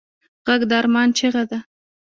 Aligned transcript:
غږ 0.47 0.61
د 0.69 0.71
ارمان 0.81 1.09
چیغه 1.17 1.43
ده 1.49 1.59